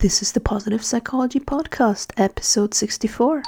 [0.00, 3.42] This is the Positive Psychology Podcast, episode 64.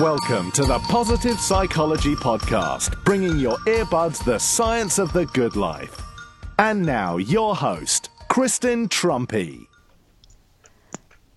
[0.00, 6.00] Welcome to the Positive Psychology Podcast, bringing your earbuds the science of the good life.
[6.58, 9.66] And now, your host, Kristin Truempy.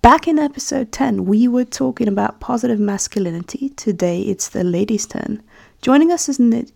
[0.02, 3.70] Back in episode 10, we were talking about positive masculinity.
[3.70, 5.44] Today, it's the ladies' turn.
[5.84, 6.72] Joining us is Niyc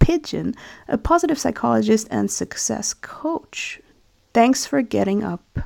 [0.00, 0.56] Pidgeon,
[0.88, 3.80] a positive psychologist and success coach.
[4.32, 5.60] Thanks for getting up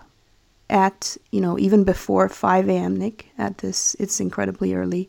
[0.69, 3.97] at, you know, even before 5 a.m., Niyc, at this.
[3.99, 5.09] It's incredibly early.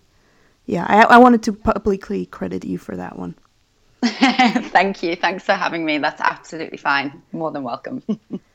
[0.68, 3.36] Yeah, I, I wanted to publicly credit you for that one.
[4.06, 5.18] Thank you.
[5.18, 5.98] Thanks for having me.
[5.98, 7.22] That's absolutely fine.
[7.34, 8.02] More than welcome.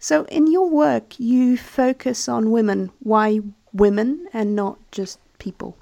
[0.00, 2.92] So, in your work, you focus on women.
[3.00, 3.40] Why
[3.72, 5.76] women and not just people?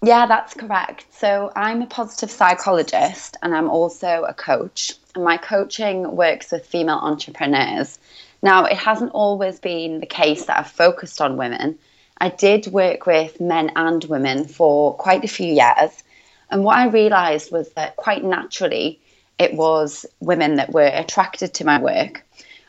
[0.00, 1.06] Yeah, that's correct.
[1.12, 4.92] So, I'm a positive psychologist and I'm also a coach.
[5.16, 7.98] And my coaching works with female entrepreneurs.
[8.42, 11.80] Now, it hasn't always been the case that I've focused on women.
[12.18, 16.04] I did work with men and women for quite a few years.
[16.48, 19.00] And what I realized was that quite naturally,
[19.36, 22.22] it was women that were attracted to my work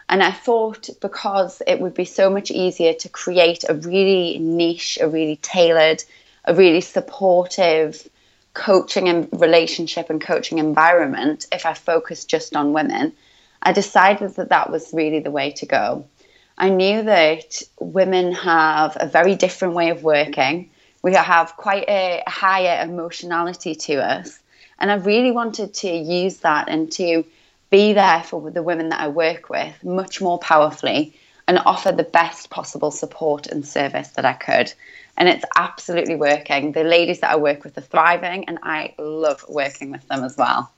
[0.09, 4.97] and I thought because it would be so much easier to create a really niche,
[5.01, 6.03] a really tailored,
[6.45, 8.07] a really supportive
[8.53, 13.13] coaching and relationship and coaching environment if I focused just on women,
[13.61, 16.05] I decided that that was really the way to go.
[16.57, 20.71] I knew that women have a very different way of working.
[21.03, 24.39] We have quite a higher emotionality to us.
[24.79, 27.25] And I really wanted to use that and to
[27.69, 31.13] be there for the women that I work with much more powerfully
[31.47, 34.73] and offer the best possible support and service that I could.
[35.17, 36.73] And it's absolutely working.
[36.73, 40.37] The ladies that I work with are thriving, and I love working with them as
[40.37, 40.71] well.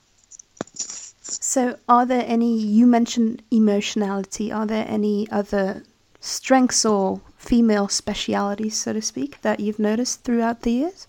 [1.22, 5.82] So, are there any, you mentioned emotionality, are there any other
[6.20, 11.06] strengths or female specialities, so to speak, that you've noticed throughout the years?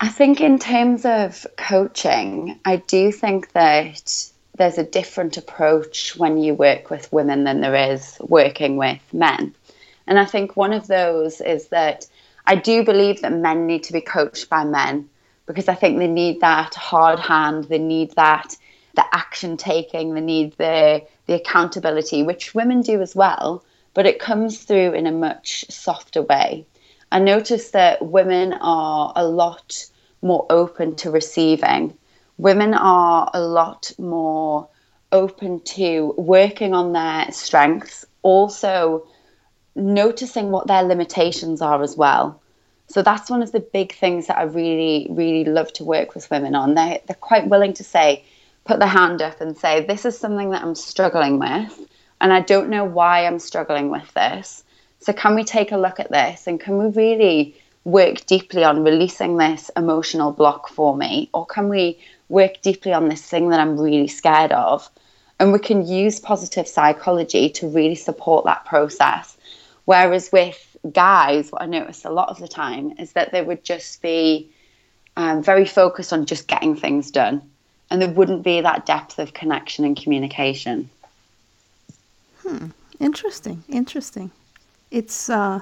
[0.00, 6.36] I think, in terms of coaching, I do think that there's a different approach when
[6.38, 9.54] you work with women than there is working with men.
[10.06, 12.06] And I think one of those is that
[12.46, 15.08] I do believe that men need to be coached by men
[15.46, 18.56] because I think they need that hard hand, they need that
[18.94, 23.62] the action taking, they need the the accountability, which women do as well,
[23.94, 26.66] but it comes through in a much softer way.
[27.12, 29.86] I notice that women are a lot
[30.22, 31.96] more open to receiving
[32.38, 34.68] women are a lot more
[35.12, 39.06] open to working on their strengths, also
[39.74, 42.40] noticing what their limitations are as well.
[42.88, 46.30] So that's one of the big things that I really, really love to work with
[46.30, 46.74] women on.
[46.74, 48.24] They they're quite willing to say,
[48.64, 51.86] put their hand up and say, This is something that I'm struggling with,
[52.20, 54.64] and I don't know why I'm struggling with this.
[55.00, 58.82] So can we take a look at this and can we really work deeply on
[58.82, 61.30] releasing this emotional block for me?
[61.32, 64.88] Or can we work deeply on this thing that I'm really scared of.
[65.40, 69.36] And we can use positive psychology to really support that process.
[69.84, 73.64] Whereas with guys, what I notice a lot of the time is that they would
[73.64, 74.50] just be
[75.16, 77.42] um, very focused on just getting things done.
[77.90, 80.90] And there wouldn't be that depth of connection and communication.
[82.42, 82.66] Hmm.
[83.00, 83.64] Interesting.
[83.68, 84.30] Interesting.
[84.90, 85.60] It's, uh,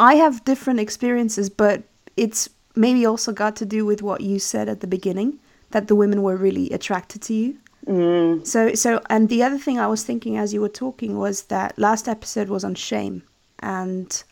[0.00, 1.82] I have different experiences, but
[2.16, 5.38] it's maybe also got to do with what you said at the beginning
[5.72, 7.58] that the women were really attracted to you.
[7.86, 8.46] Mm.
[8.46, 11.78] So, so, and the other thing I was thinking as you were talking was that
[11.78, 13.22] last episode was on shame,
[13.58, 14.22] and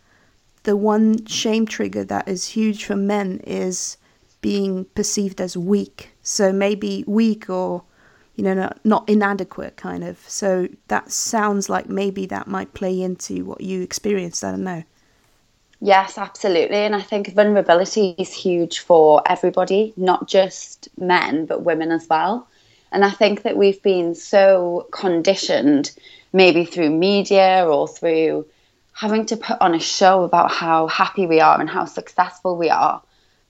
[0.62, 3.96] the one shame trigger that is huge for men is
[4.40, 6.10] being perceived as weak.
[6.22, 7.82] So maybe weak or,
[8.36, 10.18] you know, not, not inadequate, kind of.
[10.28, 14.44] So that sounds like maybe that might play into what you experienced.
[14.44, 14.84] I don't know.
[15.80, 16.76] Yes, absolutely.
[16.76, 22.46] And I think vulnerability is huge for everybody, not just men, but women as well.
[22.92, 25.92] And I think that we've been so conditioned,
[26.34, 28.46] maybe through media or through
[28.92, 32.68] having to put on a show about how happy we are and how successful we
[32.68, 33.02] are,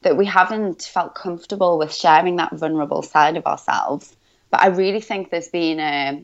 [0.02, 4.14] that we haven't felt comfortable with sharing that vulnerable side of ourselves.
[4.50, 6.22] But I really think there's been a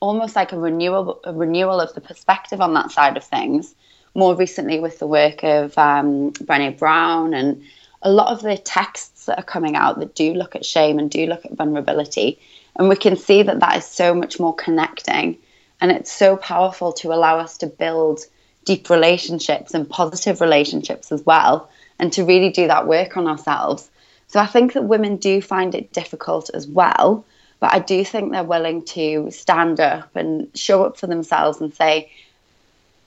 [0.00, 3.74] almost like a renewal, a renewal of the perspective on that side of things
[4.16, 7.62] more recently with the work of um, Brené Brown and
[8.02, 11.10] a lot of the texts that are coming out that do look at shame and
[11.10, 12.38] do look at vulnerability.
[12.76, 15.38] And we can see that that is so much more connecting.
[15.80, 18.20] And it's so powerful to allow us to build
[18.64, 23.90] deep relationships and positive relationships as well, and to really do that work on ourselves.
[24.28, 27.24] So I think that women do find it difficult as well,
[27.60, 31.72] but I do think they're willing to stand up and show up for themselves and
[31.72, 32.10] say,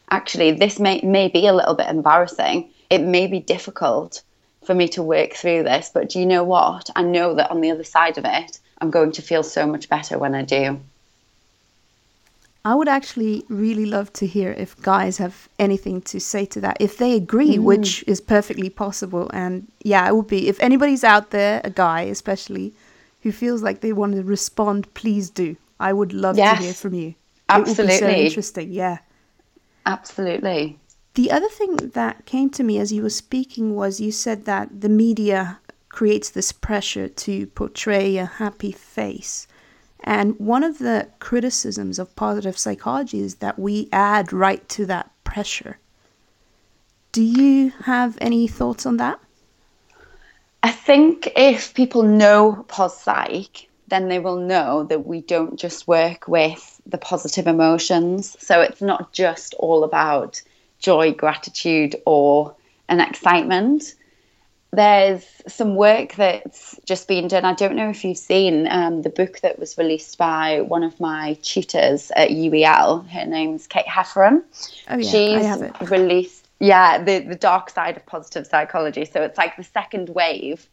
[0.09, 2.69] actually, this may, may be a little bit embarrassing.
[2.89, 4.21] It may be difficult
[4.63, 6.89] for me to work through this, but do you know what?
[6.95, 9.89] I know that on the other side of it, I'm going to feel so much
[9.89, 10.79] better when I do.
[12.65, 16.77] I would actually really love to hear if guys have anything to say to that.
[16.79, 17.63] If they agree, mm.
[17.63, 19.29] which is perfectly possible.
[19.33, 20.50] And yeah, it would be.
[20.50, 22.73] If anybody's out there, a guy especially,
[23.23, 25.56] who feels like they want to respond, please do.
[25.79, 27.15] I would love yes, to hear from you.
[27.47, 27.83] Absolutely.
[27.83, 28.73] It would be so interesting.
[28.73, 28.97] Yeah.
[29.89, 30.77] Absolutely.
[31.15, 34.81] The other thing that came to me as you were speaking was you said that
[34.81, 35.59] the media
[35.89, 39.47] creates this pressure to portray a happy face.
[40.01, 45.09] And one of the criticisms of positive psychology is that we add right to that
[45.24, 45.80] pressure.
[47.12, 49.19] Do you have any thoughts on that?
[50.62, 55.88] I think if people know pos psych, then they will know that we don't just
[55.88, 58.36] work with the positive emotions.
[58.39, 60.41] So it's not just all about
[60.80, 62.56] joy, gratitude, or
[62.88, 63.95] an excitement
[64.71, 67.44] there's some work that's just been done.
[67.44, 71.00] I don't know if you've seen um, the book that was released by one of
[71.00, 73.07] my tutors at UEL.
[73.09, 74.44] Her name's Kate Hefferon.
[74.88, 75.89] Oh, yeah, She's I have it.
[75.89, 79.06] released, yeah, the, the dark side of positive psychology.
[79.06, 80.68] So it's like the second wave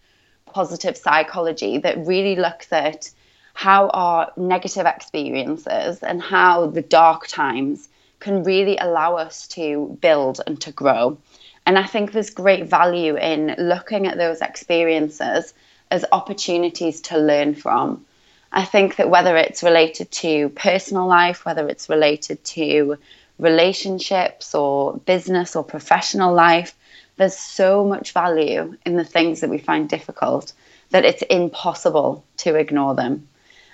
[0.53, 3.11] positive psychology that really looks at
[3.55, 7.89] how our negative experiences and how the dark times
[8.21, 11.17] can really allow us to build and to grow.
[11.65, 15.53] And I think there's great value in looking at those experiences
[15.91, 18.05] as opportunities to learn from.
[18.53, 22.99] I think that whether it's related to personal life, whether it's related to
[23.39, 26.75] relationships or business or professional life,
[27.17, 30.53] there's so much value in the things that we find difficult
[30.91, 33.29] that it's impossible to ignore them.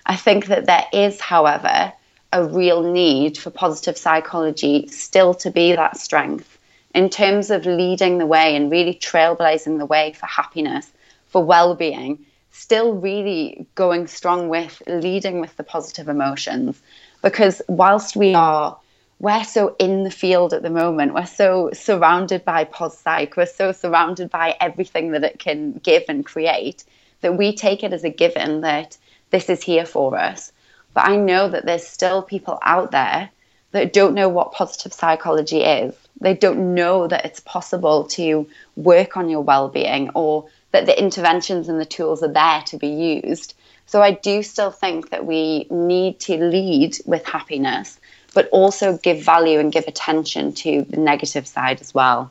[0.07, 1.93] I think that there is, however,
[2.33, 6.59] a real need for positive psychology still to be that strength
[6.95, 10.91] in terms of leading the way and really trailblazing the way for happiness,
[11.29, 16.81] for well being, still really going strong with leading with the positive emotions.
[17.23, 18.79] Because whilst we are
[19.23, 21.15] we're so in the field at the moment.
[21.15, 23.37] We're so surrounded by pos psych.
[23.37, 26.85] We're so surrounded by everything that it can give and create
[27.21, 28.99] that we take it as a given that
[29.31, 30.53] this is here for us.
[30.93, 33.31] But I know that there's still people out there
[33.71, 35.95] that don't know what positive psychology is.
[36.21, 41.69] They don't know that it's possible to work on your well-being or that the interventions
[41.69, 43.55] and the tools are there to be used.
[43.87, 48.01] So I do still think that we need to lead with happiness,
[48.35, 52.31] but also give value and give attention to the negative side as well.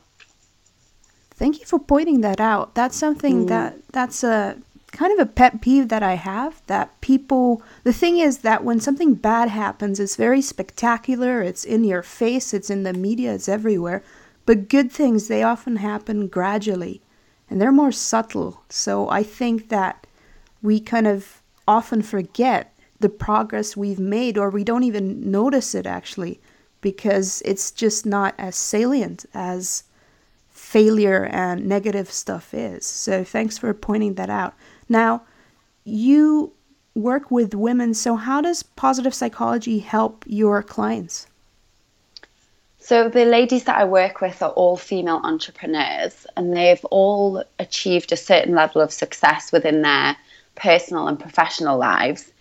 [1.34, 2.74] Thank you for pointing that out.
[2.74, 3.48] That's something mm.
[3.48, 4.56] that that's a
[4.92, 8.78] kind of a pet peeve that I have that people the thing is that when
[8.78, 13.48] something bad happens it's very spectacular, it's in your face, it's in the media, it's
[13.48, 14.02] everywhere.
[14.44, 17.00] But good things they often happen gradually
[17.48, 18.62] and they're more subtle.
[18.68, 20.06] So I think that
[20.62, 22.71] we kind of often forget
[23.02, 26.40] the progress we've made or we don't even notice it actually
[26.80, 29.84] because it's just not as salient as
[30.50, 32.86] failure and negative stuff is.
[32.86, 34.54] So thanks for pointing that out.
[34.88, 35.22] Now,
[35.84, 36.52] you
[36.94, 41.26] work with women, so how does positive psychology help your clients?
[42.78, 48.10] So, the ladies that I work with are all female entrepreneurs, and they've all achieved
[48.10, 50.16] a certain level of success within their
[50.56, 52.31] personal and professional lives.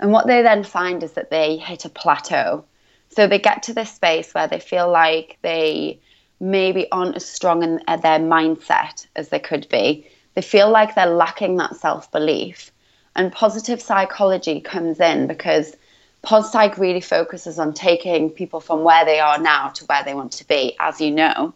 [0.00, 2.64] And what they then find is that they hit a plateau.
[3.10, 6.00] So, they get to this space where they feel like they
[6.40, 11.06] maybe aren't as strong in their mindset as they could be they feel like they're
[11.06, 12.70] lacking that self belief.
[13.16, 15.76] And positive psychology comes in because
[16.22, 20.14] pos psych really focuses on taking people from where they are now to where they
[20.14, 21.54] want to be, as you know.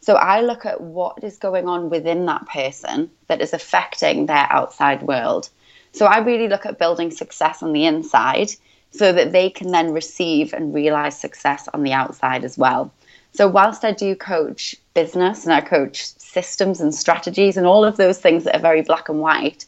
[0.00, 4.46] So I look at what is going on within that person that is affecting their
[4.50, 5.48] outside world.
[5.96, 8.50] So I really look at building success on the inside
[8.90, 12.92] so that they can then receive and realize success on the outside as well.
[13.32, 17.96] So whilst I do coach business and I coach systems and strategies and all of
[17.96, 19.64] those things that are very black and white,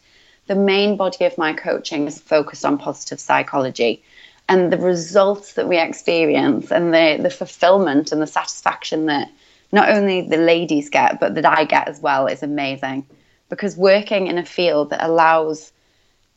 [0.48, 4.02] the main body of my coaching is focused on positive psychology.
[4.50, 9.30] And the results that we experience and the, the fulfillment and the satisfaction that
[9.72, 13.06] not only the ladies get, but that I get as well is amazing.
[13.48, 15.72] Because working in a field that allows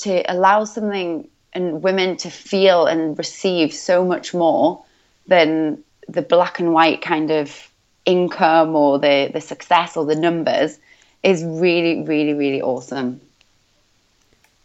[0.02, 4.84] to allow something and women to feel and receive so much more
[5.28, 7.70] than the black and white kind of
[8.06, 10.80] income or the the success or the numbers
[11.24, 13.22] is really really really awesome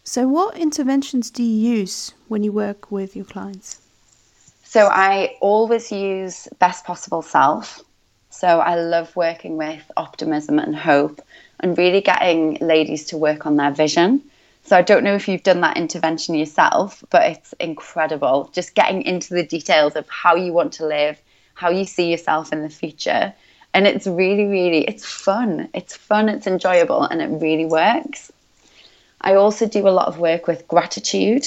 [0.09, 3.81] So, what interventions do you use when you work with your clients?
[4.62, 7.81] So, I always use best possible self.
[8.31, 11.21] So, I love working with optimism and hope
[11.59, 14.23] and really getting ladies to work on their vision.
[14.66, 18.50] So, I don't know if you've done that intervention yourself, but it's incredible.
[18.52, 21.23] Just getting into the details of how you want to live,
[21.54, 23.32] how you see yourself in the future.
[23.73, 25.68] And it's really, really, it's fun.
[25.73, 28.32] It's fun, it's enjoyable, and it really works.
[29.20, 31.46] I also do a lot of work with gratitude,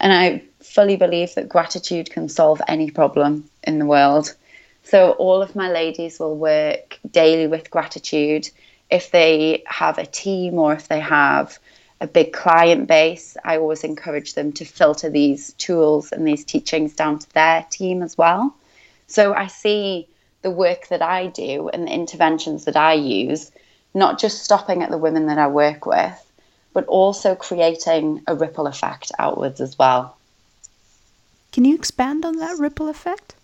[0.00, 4.34] and I fully believe that gratitude can solve any problem in the world.
[4.82, 8.48] So, all of my ladies will work daily with gratitude.
[8.90, 11.58] If they have a team or if they have
[12.00, 16.94] a big client base, I always encourage them to filter these tools and these teachings
[16.94, 18.54] down to their team as well.
[19.06, 20.08] So, I see
[20.42, 23.50] the work that I do and the interventions that I use,
[23.94, 26.22] not just stopping at the women that I work with,
[26.72, 30.16] but also creating a ripple effect outwards as well.
[31.52, 33.34] Can you expand on that ripple effect?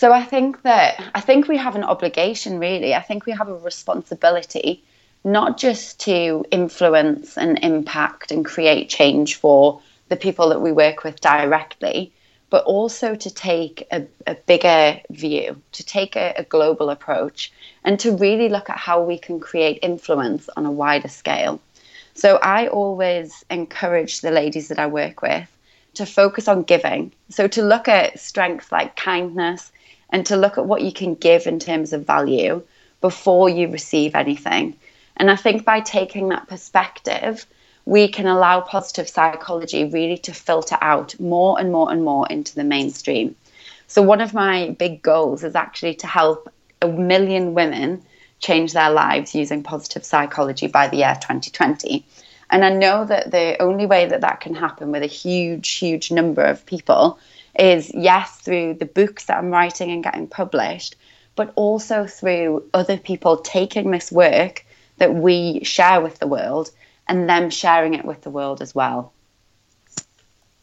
[0.00, 2.94] So I think that I think we have an obligation really.
[2.94, 4.82] I think we have a responsibility
[5.24, 11.04] not just to influence and impact and create change for the people that we work
[11.04, 12.12] with directly,
[12.48, 17.52] but also to take a, a bigger view, to take a, a global approach,
[17.84, 21.60] and to really look at how we can create influence on a wider scale.
[22.14, 25.48] So I always encourage the ladies that I work with
[25.94, 27.12] to focus on giving.
[27.28, 29.70] So to look at strengths like kindness
[30.10, 32.62] and to look at what you can give in terms of value
[33.00, 34.76] before you receive anything.
[35.20, 37.44] And I think by taking that perspective,
[37.84, 42.54] we can allow positive psychology really to filter out more and more and more into
[42.54, 43.36] the mainstream.
[43.86, 46.50] So, one of my big goals is actually to help
[46.80, 48.02] a million women
[48.38, 52.02] change their lives using positive psychology by the year 2020.
[52.48, 56.10] And I know that the only way that that can happen with a huge, huge
[56.10, 57.18] number of people
[57.58, 60.96] is, yes, through the books that I'm writing and getting published,
[61.36, 64.64] but also through other people taking this work
[65.00, 66.70] that we share with the world
[67.08, 69.12] and them sharing it with the world as well.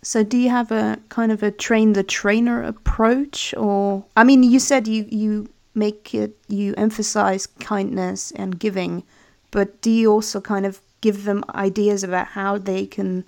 [0.03, 4.43] So do you have a kind of a train the trainer approach or I mean
[4.43, 9.03] you said you you make it you emphasize kindness and giving
[9.51, 13.25] but do you also kind of give them ideas about how they can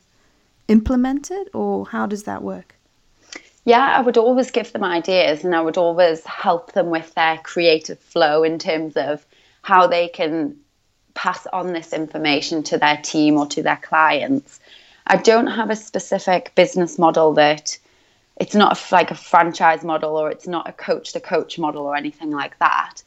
[0.67, 2.75] implement it or how does that work?
[3.65, 7.37] Yeah, I would always give them ideas and I would always help them with their
[7.43, 9.25] creative flow in terms of
[9.63, 10.55] how they can
[11.19, 14.57] pass on this information to their team or to their clients.
[15.05, 17.77] I don't have a specific business model that
[18.37, 21.97] it's not like a franchise model or it's not a coach to coach model or
[21.97, 23.03] anything like that.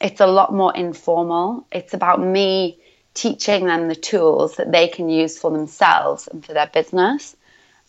[0.00, 1.64] It's a lot more informal.
[1.70, 2.78] It's about me
[3.14, 7.36] teaching them the tools that they can use for themselves and for their business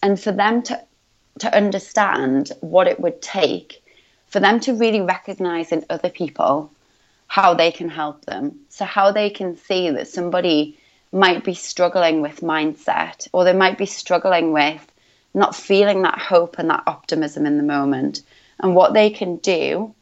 [0.04, 0.80] and for them to
[1.40, 3.84] to understand what it would take
[4.28, 6.70] for them to really recognize in other people
[7.34, 8.60] how they can help them.
[8.70, 10.78] So, how they can see that somebody
[11.12, 14.86] might be struggling with mindset or they might be struggling with
[15.34, 18.22] not feeling that hope and that optimism in the moment,
[18.60, 19.96] and what they can do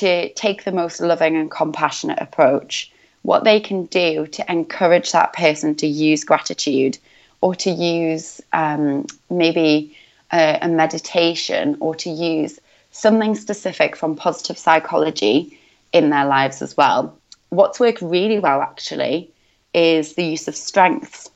[0.00, 2.90] to take the most loving and compassionate approach,
[3.20, 6.96] what they can do to encourage that person to use gratitude
[7.42, 9.94] or to use um, maybe
[10.32, 12.58] a, a meditation or to use
[12.92, 15.57] something specific from positive psychology
[15.92, 17.18] in their lives as well.
[17.50, 19.30] What's worked really well actually
[19.72, 21.30] is the use of strengths.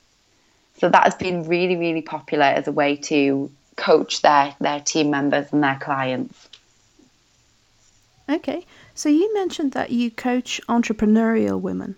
[0.78, 5.10] So that has been really, really popular as a way to coach their, their team
[5.10, 6.48] members and their clients.
[8.28, 8.66] Okay.
[8.94, 11.96] So you mentioned that you coach entrepreneurial women.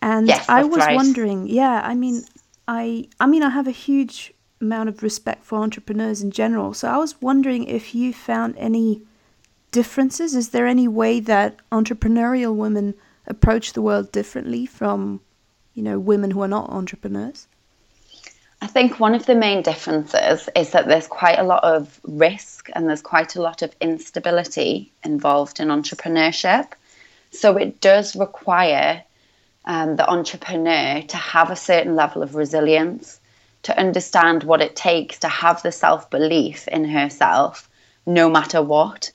[0.00, 0.96] And yes, I was right.
[0.96, 2.24] wondering, yeah, I mean
[2.66, 6.74] I I mean I have a huge amount of respect for entrepreneurs in general.
[6.74, 9.02] So I was wondering if you found any
[9.72, 10.34] differences?
[10.36, 12.94] Is there any way that entrepreneurial women
[13.26, 15.20] approach the world differently from,
[15.74, 17.48] you know, women who are not entrepreneurs?
[18.60, 22.68] I think one of the main differences is that there's quite a lot of risk
[22.74, 26.68] and there's quite a lot of instability involved in entrepreneurship.
[27.32, 29.02] So it does require
[29.64, 33.20] um, the entrepreneur to have a certain level of resilience,
[33.62, 37.68] to understand what it takes to have the self belief in herself
[38.06, 39.11] no matter what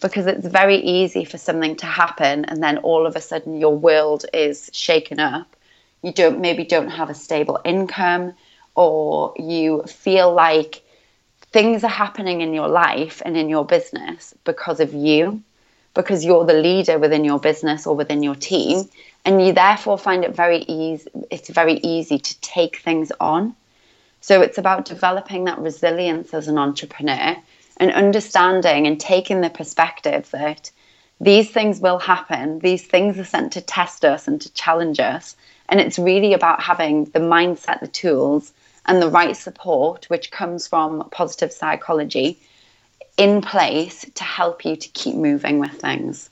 [0.00, 3.76] because it's very easy for something to happen and then all of a sudden your
[3.76, 5.56] world is shaken up.
[6.02, 8.34] You don't maybe don't have a stable income
[8.74, 10.82] or you feel like
[11.52, 15.42] things are happening in your life and in your business because of you,
[15.94, 18.84] because you're the leader within your business or within your team
[19.26, 23.54] and you therefore find it very easy it's very easy to take things on
[24.20, 27.36] so it's about developing that resilience as an entrepreneur
[27.78, 30.70] and understanding and taking the perspective that
[31.20, 35.36] these things will happen these things are sent to test us and to challenge us
[35.68, 38.52] and it's really about having the mindset the tools
[38.86, 42.38] and the right support which comes from positive psychology
[43.16, 46.30] in place to help you to keep moving with things.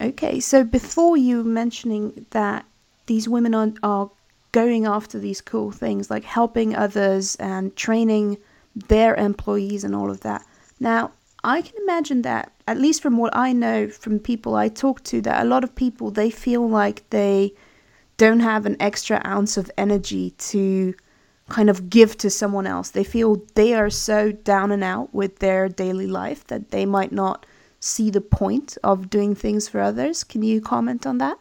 [0.00, 2.64] Okay, so before you mentioning that
[3.06, 4.10] these women are, are
[4.52, 8.36] going after these cool things like helping others and training
[8.76, 10.44] their employees and all of that.
[10.78, 15.02] Now, I can imagine that, at least from what I know from people I talk
[15.04, 17.54] to, that a lot of people they feel like they
[18.16, 20.94] don't have an extra ounce of energy to
[21.48, 22.90] kind of give to someone else.
[22.90, 27.12] They feel they are so down and out with their daily life that they might
[27.12, 27.46] not
[27.78, 30.24] see the point of doing things for others.
[30.24, 31.38] Can you comment on that?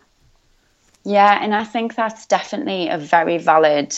[1.03, 3.95] Yeah, and I think that's definitely a very valid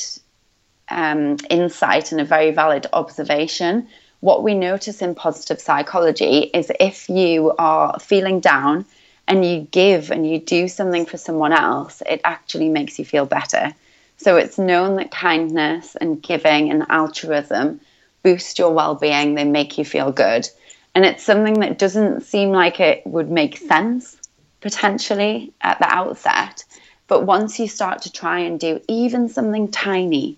[0.89, 3.88] um, insight and a very valid observation.
[4.20, 8.86] What we notice in positive psychology is if you are feeling down
[9.27, 13.25] and you give and you do something for someone else, it actually makes you feel
[13.25, 13.74] better.
[14.17, 17.79] So it's known that kindness and giving and altruism
[18.24, 20.50] boost your well being, they make you feel good.
[20.96, 24.17] And it's something that doesn't seem like it would make sense
[24.62, 26.63] potentially at the outset.
[27.08, 30.38] But once you start to try and do even something tiny,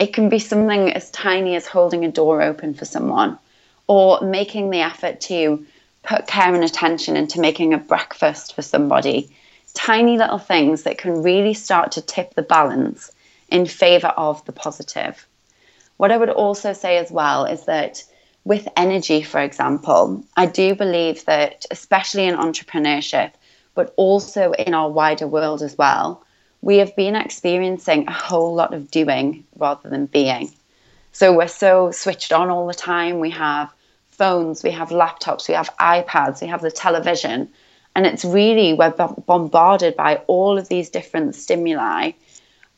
[0.00, 3.38] it can be something as tiny as holding a door open for someone
[3.86, 5.64] or making the effort to
[6.02, 9.30] put care and attention into making a breakfast for somebody.
[9.74, 13.12] Tiny little things that can really start to tip the balance
[13.48, 15.26] in favor of the positive.
[15.98, 18.02] What I would also say as well is that
[18.44, 23.32] with energy, for example, I do believe that, especially in entrepreneurship,
[23.74, 26.24] but also in our wider world as well,
[26.62, 30.52] we have been experiencing a whole lot of doing rather than being.
[31.12, 33.18] So we're so switched on all the time.
[33.18, 33.72] We have
[34.10, 37.48] phones, we have laptops, we have iPads, we have the television.
[37.96, 42.12] And it's really, we're bombarded by all of these different stimuli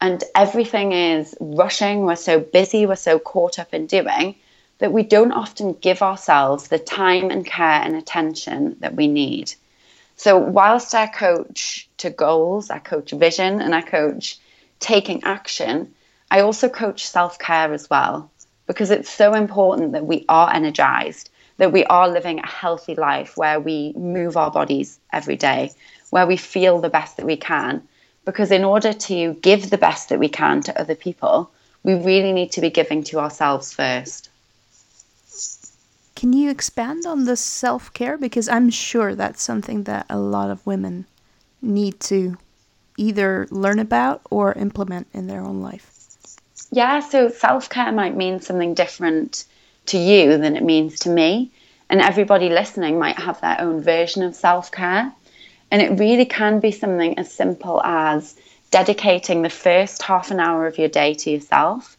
[0.02, 2.04] and everything is rushing.
[2.04, 4.34] We're so busy, we're so caught up in doing
[4.78, 9.54] that we don't often give ourselves the time and care and attention that we need.
[10.22, 14.38] So, whilst I coach to goals, I coach vision, and I coach
[14.78, 15.92] taking action,
[16.30, 18.30] I also coach self care as well
[18.68, 23.36] because it's so important that we are energized, that we are living a healthy life
[23.36, 25.72] where we move our bodies every day,
[26.10, 27.82] where we feel the best that we can,
[28.24, 31.50] because in order to give the best that we can to other people,
[31.82, 34.30] we really need to be giving to ourselves first.
[36.22, 38.16] Can you expand on the self care?
[38.16, 41.06] Because I'm sure that's something that a lot of women
[41.60, 42.38] need to
[42.96, 45.90] either learn about or implement in their own life.
[46.70, 49.46] Yeah, so self care might mean something different
[49.86, 51.50] to you than it means to me.
[51.90, 55.12] And everybody listening might have their own version of self care.
[55.72, 58.36] And it really can be something as simple as
[58.70, 61.96] dedicating the first half an hour of your day to yourself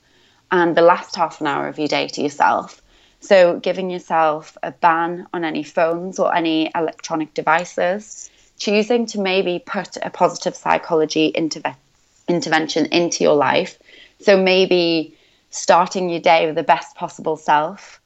[0.49, 2.79] and the last half an hour of your day to yourself.
[3.23, 9.63] So, giving yourself a ban on any phones or any electronic devices, choosing to maybe
[9.65, 11.77] put a positive psychology interve-
[12.27, 13.79] intervention into your life.
[14.19, 15.15] So, maybe
[15.51, 18.01] starting your day with the best possible self,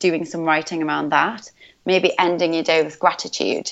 [0.00, 1.48] doing some writing around that,
[1.86, 3.70] maybe ending your day with gratitude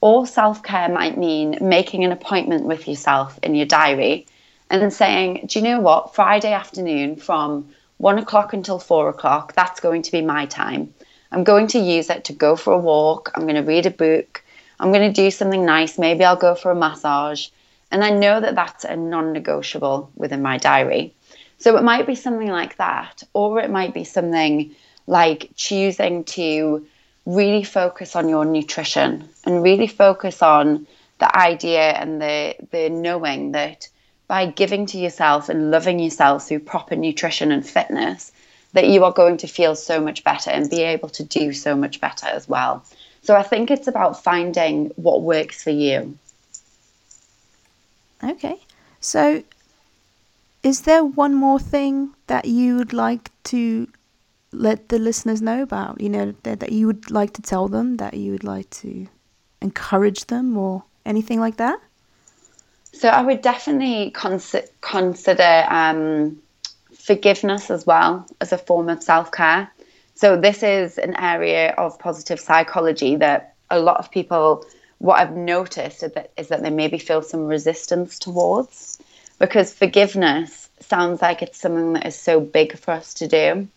[0.00, 4.28] or self care might mean making an appointment with yourself in your diary
[4.70, 6.14] and then saying, Do you know what?
[6.14, 10.94] Friday afternoon from one o'clock until four o'clock, that's going to be my time.
[11.30, 13.30] I'm going to use it to go for a walk.
[13.34, 14.42] I'm going to read a book.
[14.80, 15.98] I'm going to do something nice.
[15.98, 17.48] Maybe I'll go for a massage.
[17.90, 21.14] And I know that that's a non negotiable within my diary.
[21.58, 24.74] So it might be something like that, or it might be something
[25.06, 26.86] like choosing to
[27.26, 30.86] really focus on your nutrition and really focus on
[31.18, 33.88] the idea and the the knowing that
[34.28, 38.30] by giving to yourself and loving yourself through proper nutrition and fitness
[38.74, 41.74] that you are going to feel so much better and be able to do so
[41.74, 42.84] much better as well.
[43.22, 46.18] So I think it's about finding what works for you.
[48.22, 48.60] Okay.
[49.00, 49.42] So
[50.62, 53.88] is there one more thing that you would like to
[54.52, 56.00] let the listeners know about?
[56.00, 59.06] You know, that, that you would like to tell them, that you would like to
[59.62, 61.80] encourage them, or anything like that?
[62.98, 66.42] So I would definitely consi- consider um,
[66.92, 69.70] forgiveness as well as a form of self care.
[70.16, 74.64] So, this is an area of positive psychology that a lot of people,
[74.98, 78.98] what I've noticed is that, is that they maybe feel some resistance towards
[79.38, 83.68] because forgiveness sounds like it's something that is so big for us to do.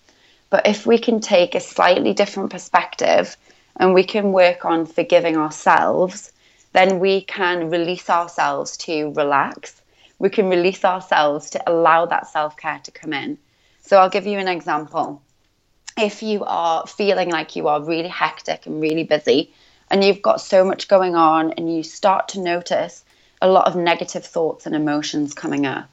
[0.49, 3.37] But if we can take a slightly different perspective
[3.75, 6.31] and we can work on forgiving ourselves,
[6.73, 9.81] then we can release ourselves to relax.
[10.19, 13.37] We can release ourselves to allow that self care to come in.
[13.81, 15.21] So I'll give you an example.
[15.97, 19.53] If you are feeling like you are really hectic and really busy,
[19.89, 23.03] and you've got so much going on, and you start to notice
[23.41, 25.89] a lot of negative thoughts and emotions coming up,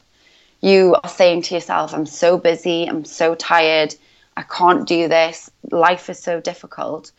[0.60, 3.94] you are saying to yourself, I'm so busy, I'm so tired,
[4.36, 7.10] I can't do this, life is so difficult.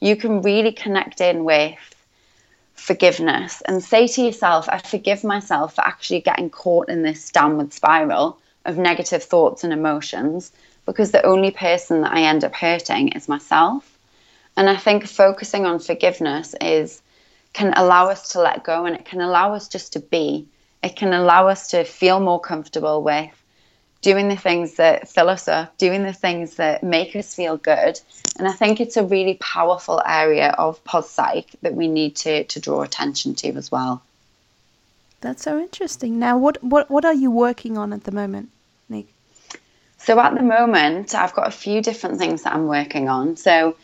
[0.00, 1.78] You can really connect in with
[2.76, 7.72] forgiveness and say to yourself, I forgive myself for actually getting caught in this downward
[7.72, 10.52] spiral of negative thoughts and emotions
[10.84, 13.98] because the only person that I end up hurting is myself.
[14.56, 17.02] And I think focusing on forgiveness is
[17.52, 20.46] can allow us to let go and it can allow us just to be.
[20.82, 23.30] It can allow us to feel more comfortable with
[24.02, 28.00] doing the things that fill us up, doing the things that make us feel good.
[28.38, 32.44] And I think it's a really powerful area of pos psych that we need to,
[32.44, 34.02] to draw attention to as well.
[35.20, 36.18] That's so interesting.
[36.18, 38.50] Now, what, what, what are you working on at the moment,
[38.90, 39.06] Niyc?
[39.98, 43.36] So, at the moment, I've got a few different things that I'm working on.
[43.36, 43.76] So,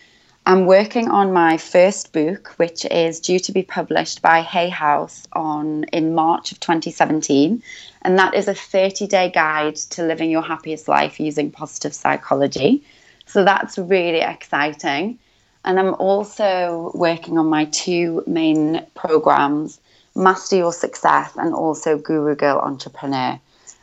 [0.44, 5.22] I'm working on my first book, which is due to be published by Hay House
[5.34, 7.62] on in March of 2017,
[8.02, 12.82] and that is a 30-day guide to living your happiest life using positive psychology.
[13.26, 15.20] So that's really exciting.
[15.64, 19.78] And I'm also working on my two main programs,
[20.16, 23.38] Master Your Success and also Guru Girl Entrepreneur.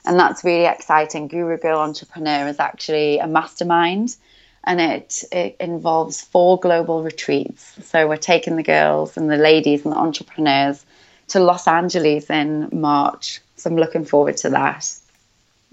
[0.05, 1.29] And that's really exciting.
[1.29, 4.17] Guru Girl Entrepreneur is actually a mastermind
[4.63, 7.77] and it, it involves four global retreats.
[7.83, 10.85] So we're taking the girls and the ladies and the entrepreneurs
[11.29, 13.41] to Los Angeles in March.
[13.55, 14.91] So I'm looking forward to that.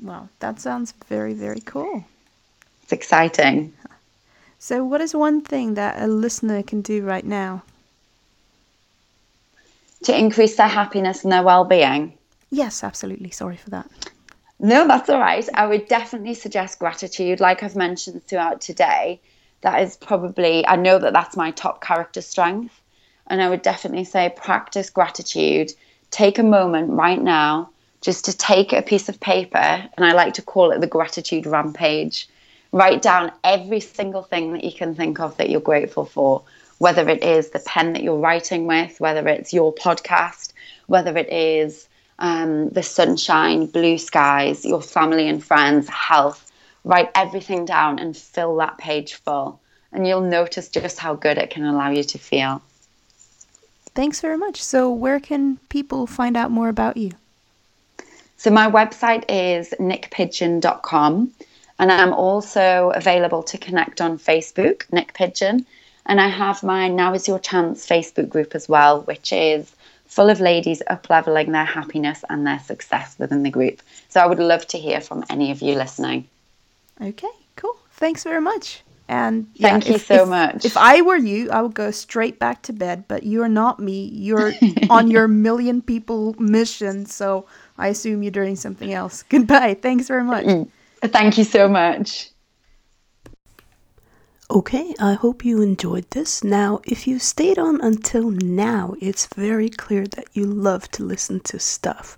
[0.02, 2.04] Wow, that sounds very, very cool.
[2.82, 3.72] It's exciting.
[4.58, 7.62] So, what is one thing that a listener can do right now?
[10.04, 12.16] To increase their happiness and their well being?
[12.50, 13.30] Yes, absolutely.
[13.30, 13.90] Sorry for that.
[14.58, 15.46] No, that's all right.
[15.54, 17.40] I would definitely suggest gratitude.
[17.40, 19.20] Like I've mentioned throughout today,
[19.60, 22.80] that is probably, I know that that's my top character strength.
[23.26, 25.72] And I would definitely say practice gratitude.
[26.10, 30.34] Take a moment right now just to take a piece of paper, and I like
[30.34, 32.28] to call it the gratitude rampage.
[32.70, 36.44] Write down every single thing that you can think of that you're grateful for,
[36.78, 40.52] whether it is the pen that you're writing with, whether it's your podcast,
[40.86, 41.88] whether it is
[42.18, 46.50] um, the sunshine, blue skies, your family and friends, health.
[46.84, 49.60] Write everything down and fill that page full.
[49.92, 52.62] And you'll notice just how good it can allow you to feel.
[53.94, 54.62] Thanks very much.
[54.62, 57.12] So, where can people find out more about you?
[58.36, 61.32] So, my website is niycpidgeon.com.
[61.78, 65.66] And I'm also available to connect on Facebook, Niyc Pidgeon.
[66.06, 69.74] And I have my Now Is Your Chance Facebook group as well, which is
[70.06, 73.82] full of ladies up leveling their happiness and their success within the group.
[74.08, 76.28] So I would love to hear from any of you listening.
[77.00, 77.76] Okay, cool.
[77.92, 78.82] Thanks very much.
[79.08, 80.64] And yeah, thank you if, so if, much.
[80.64, 84.06] If I were you, I would go straight back to bed, but you're not me.
[84.12, 84.52] You're
[84.90, 87.06] on your million people mission.
[87.06, 87.46] So
[87.78, 89.22] I assume you're doing something else.
[89.28, 89.74] Goodbye.
[89.74, 90.46] Thanks very much.
[90.46, 90.68] Mm.
[91.02, 92.30] Thank you so much.
[94.48, 96.44] Okay, I hope you enjoyed this.
[96.44, 101.40] Now, if you stayed on until now, it's very clear that you love to listen
[101.40, 102.16] to stuff.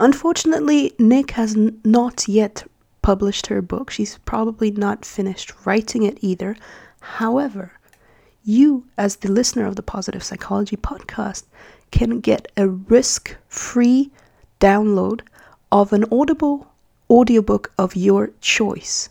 [0.00, 2.64] Unfortunately, Niyc has n- not yet
[3.02, 3.90] published her book.
[3.90, 6.56] She's probably not finished writing it either.
[7.00, 7.72] However,
[8.42, 11.42] you, as the listener of the Positive Psychology podcast,
[11.90, 14.10] can get a risk free
[14.60, 15.20] download
[15.70, 16.72] of an Audible
[17.10, 19.10] audiobook of your choice.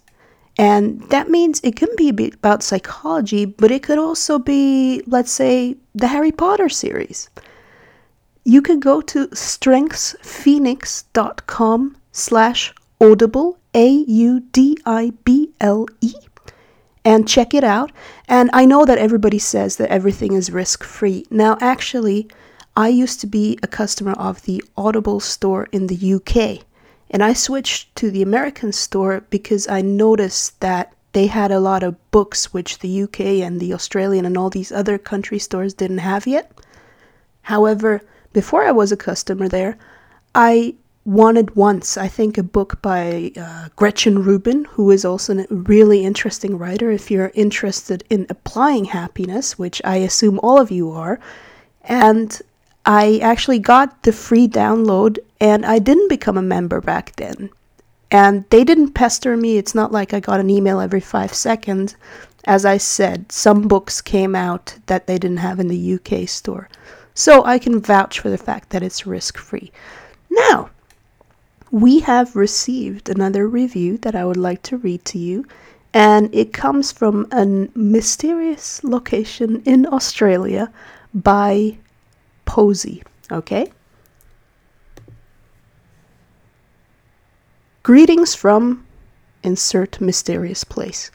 [0.57, 5.75] And that means it can be about psychology, but it could also be, let's say,
[5.93, 7.29] the Harry Potter series.
[8.45, 14.13] You could go to strengthsphoenix.com slash audible, A-U-D-I-B-L-E,
[17.03, 17.91] and check it out.
[18.27, 21.25] And I know that everybody says that everything is risk-free.
[21.29, 22.27] Now, actually,
[22.77, 26.65] I used to be a customer of the Audible store in the UK.
[27.09, 31.83] And I switched to the American store because I noticed that they had a lot
[31.83, 35.99] of books which the UK and the Australian and all these other country stores didn't
[35.99, 36.51] have yet.
[37.43, 38.01] However,
[38.33, 39.77] before I was a customer there,
[40.33, 45.45] I wanted once, I think, a book by uh, Gretchen Rubin, who is also a
[45.49, 46.91] really interesting writer.
[46.91, 51.19] If you're interested in applying happiness, which I assume all of you are,
[51.83, 52.41] and
[52.85, 57.49] I actually got the free download and I didn't become a member back then.
[58.11, 59.57] And they didn't pester me.
[59.57, 61.95] It's not like I got an email every five seconds.
[62.45, 66.69] As I said, some books came out that they didn't have in the UK store.
[67.15, 69.71] So I can vouch for the fact that it's risk free.
[70.29, 70.69] Now,
[71.71, 75.45] we have received another review that I would like to read to you,
[75.93, 80.71] and it comes from a mysterious location in Australia
[81.13, 81.77] by
[82.45, 83.03] Posey.
[83.31, 83.71] Okay?
[87.83, 88.85] Greetings from
[89.43, 91.11] insert mysterious place.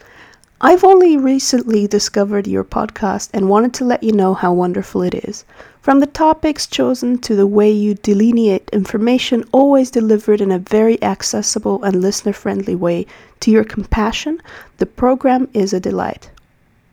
[0.63, 5.15] I've only recently discovered your podcast and wanted to let you know how wonderful it
[5.15, 5.43] is.
[5.81, 11.01] From the topics chosen to the way you delineate information, always delivered in a very
[11.01, 13.07] accessible and listener friendly way,
[13.39, 14.39] to your compassion,
[14.77, 16.29] the program is a delight.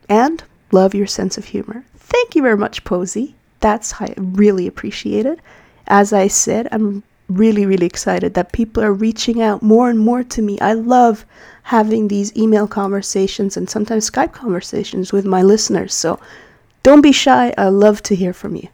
[0.08, 1.84] And love your sense of humor.
[1.98, 3.34] Thank you very much, Posey.
[3.60, 5.40] That's really appreciated.
[5.86, 10.22] As I said, I'm really, really excited that people are reaching out more and more
[10.24, 10.58] to me.
[10.60, 11.24] I love
[11.64, 15.92] having these email conversations and sometimes Skype conversations with my listeners.
[15.94, 16.18] So
[16.82, 17.52] don't be shy.
[17.58, 18.68] I love to hear from you.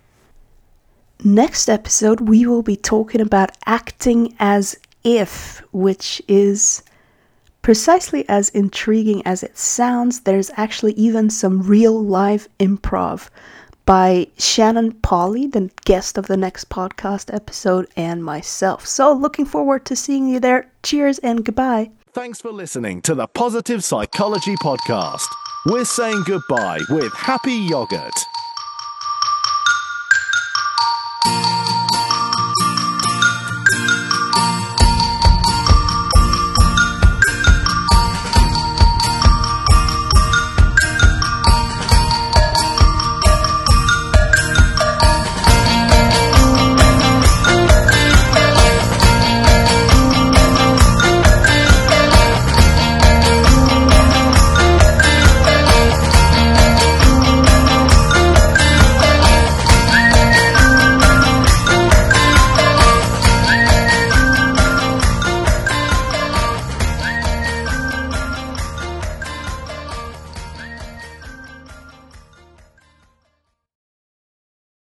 [1.25, 6.83] Next episode, we will be talking about acting as if, which is
[7.63, 10.21] precisely as intriguing as it sounds.
[10.21, 13.31] There's actually even some real live improv
[13.87, 18.87] by Shannon Polly, the guest of the next podcast episode, and myself.
[18.87, 20.71] So, looking forward to seeing you there.
[20.83, 21.91] Cheers and goodbye.
[22.13, 25.27] Thanks for listening to the Positive Psychology Podcast.
[25.67, 28.13] We're saying goodbye with happy yogurt.